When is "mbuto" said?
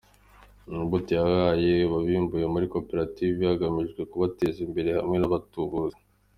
0.85-1.09